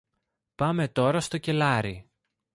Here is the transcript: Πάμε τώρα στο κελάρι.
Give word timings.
Πάμε 0.55 0.87
τώρα 0.87 1.19
στο 1.19 1.37
κελάρι. 1.37 2.09